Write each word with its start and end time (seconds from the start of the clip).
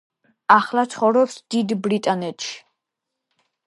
ახლა 0.55 0.85
ცხოვრობს 0.95 1.37
დიდ 1.55 1.77
ბრიტანეთში. 1.89 2.53